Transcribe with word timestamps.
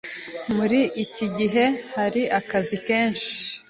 Muri 0.55 0.79
iki 1.03 1.25
gihe 1.37 1.63
hari 1.95 2.21
akazi 2.39 2.75
kenshi. 2.87 3.29